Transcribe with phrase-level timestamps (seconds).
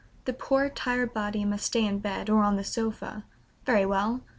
[0.25, 3.23] The poor tired body must stay in bed or on the sofa;
[3.67, 4.21] very well!